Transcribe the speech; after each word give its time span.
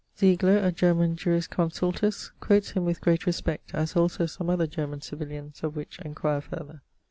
Zeigler, 0.19 0.57
a 0.65 0.71
German 0.71 1.15
jurisconsultus, 1.15 2.31
quotes 2.39 2.71
him 2.71 2.85
with 2.85 3.01
great 3.01 3.27
respect, 3.27 3.69
as 3.75 3.95
also 3.95 4.25
some 4.25 4.49
other 4.49 4.65
German 4.65 5.01
civilians, 5.01 5.61
of 5.63 5.75
which 5.75 5.99
enquire 5.99 6.41
farther. 6.41 6.81